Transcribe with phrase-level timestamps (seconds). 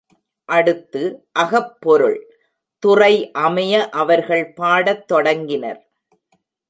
[0.49, 1.01] அடுத்து
[1.39, 2.17] அகப் பொருள்
[2.83, 3.31] துறை
[3.31, 5.81] அமைய அவர்கள் பாடத் தொடங்கினர்.